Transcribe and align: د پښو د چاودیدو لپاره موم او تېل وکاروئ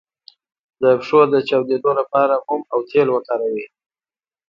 د 0.81 0.83
پښو 0.99 1.19
د 1.33 1.35
چاودیدو 1.49 1.91
لپاره 1.99 2.33
موم 2.47 2.61
او 2.73 2.79
تېل 2.91 3.07
وکاروئ 3.11 3.65